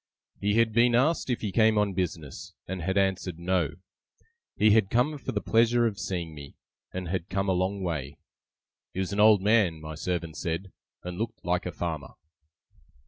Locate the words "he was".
8.95-9.13